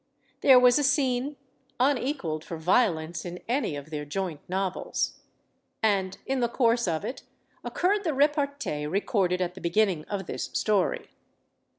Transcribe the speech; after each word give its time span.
There 0.41 0.59
was 0.59 0.79
a 0.79 0.83
scene, 0.83 1.37
unequaled 1.79 2.43
for 2.43 2.57
violence 2.57 3.23
in 3.23 3.39
any 3.47 3.75
of 3.75 3.91
their 3.91 4.03
joint 4.03 4.39
novels. 4.49 5.19
And 5.83 6.17
in 6.25 6.39
the 6.39 6.49
course 6.49 6.87
of 6.87 7.05
it 7.05 7.21
occurred 7.63 8.03
the 8.03 8.15
repartee 8.15 8.87
recorded 8.87 9.41
at 9.41 9.53
the 9.53 9.61
beginning 9.61 10.05
of 10.05 10.25
this 10.25 10.45
story. 10.53 11.11